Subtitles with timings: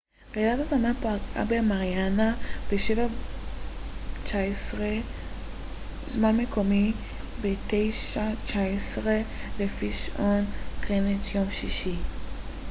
[0.35, 2.33] רעידת האדמה פגעה במריאנה
[2.71, 4.75] ב-07:19
[6.07, 6.93] זמן מקומי
[7.41, 7.47] 21:19
[9.59, 10.45] לפי שעון
[10.81, 11.95] גריניץ' יום שישי